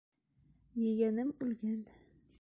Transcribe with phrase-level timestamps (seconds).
[0.85, 1.89] Ейәнем үлгән...